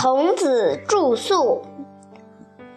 [0.00, 1.62] 童子住宿。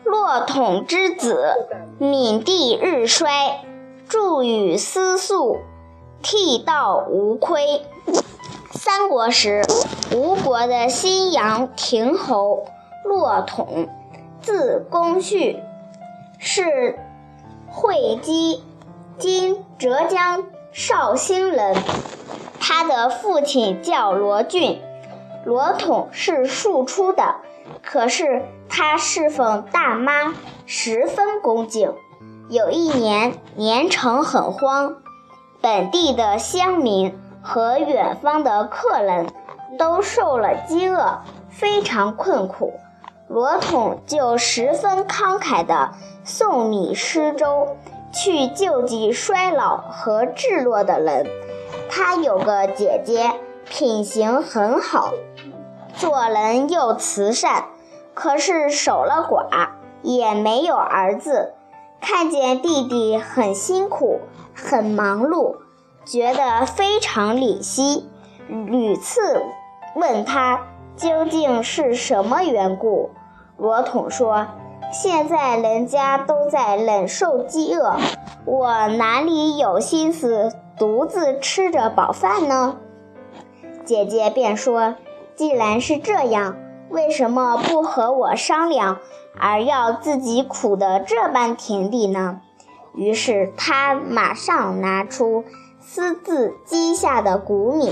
[0.04, 1.54] 骆统之子，
[2.00, 3.64] 闵帝日衰，
[4.10, 5.60] 著与思宿，
[6.24, 7.84] 替道无亏。
[8.72, 9.62] 三国时，
[10.16, 12.66] 吴国的新阳亭侯
[13.06, 13.88] 骆统，
[14.42, 15.60] 字公绪，
[16.40, 16.98] 是
[17.68, 18.64] 会稽
[19.20, 21.76] （今浙江绍兴）人。
[22.60, 24.82] 他的父亲叫罗俊，
[25.46, 27.36] 罗统是庶出的，
[27.84, 30.34] 可是他侍奉大妈，
[30.66, 31.94] 十分恭敬。
[32.50, 34.96] 有一年，年城很荒，
[35.62, 37.18] 本地的乡民。
[37.44, 39.26] 和远方的客人，
[39.80, 42.76] 都受了饥饿，非常困苦。
[43.28, 45.92] 罗统就十分慷慨地
[46.24, 47.78] 送米施粥，
[48.14, 51.26] 去救济衰老和智弱的人。
[51.90, 53.32] 他有个姐姐，
[53.72, 55.14] 品行很好，
[55.96, 57.68] 做人又慈善，
[58.14, 59.70] 可是守了寡，
[60.02, 61.54] 也没有儿子。
[62.02, 64.20] 看见弟弟很辛苦，
[64.54, 65.56] 很忙碌。
[66.04, 68.10] 觉得非常怜惜，
[68.50, 69.42] 屡次
[69.96, 70.64] 问他
[70.98, 73.12] 究竟是什么缘故。
[73.56, 74.48] 罗统说
[74.92, 77.96] ：“现在人家都在忍受饥饿，
[78.44, 82.76] 我哪里有心思独自吃着饱饭呢？”
[83.86, 84.96] 姐姐便说
[85.36, 86.56] ：“既然是这样，
[86.90, 89.00] 为什么不和我商量，
[89.40, 92.42] 而要自己苦得这般田地呢？”
[92.96, 95.44] 于是他马上拿出。
[95.84, 97.92] 私自积下的谷米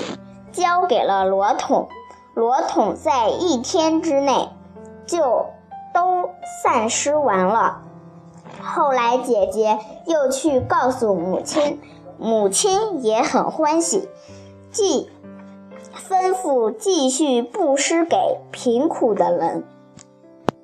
[0.51, 1.89] 交给了罗统，
[2.35, 4.49] 罗统在一天之内
[5.07, 5.47] 就
[5.93, 6.29] 都
[6.63, 7.81] 散失完了。
[8.61, 11.81] 后来姐姐又去告诉母亲，
[12.19, 14.07] 母亲也很欢喜，
[14.71, 15.09] 即
[15.99, 18.17] 吩咐继续布施给
[18.51, 19.63] 贫苦的人。